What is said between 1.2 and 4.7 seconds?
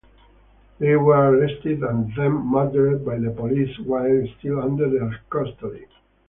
arrested and then murdered by the police while still